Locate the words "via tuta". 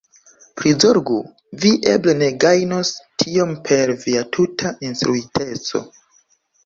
4.07-4.73